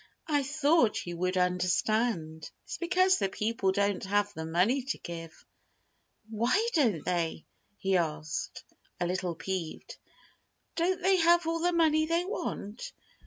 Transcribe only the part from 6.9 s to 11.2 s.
they?" he asked, a little peeved. "Don't they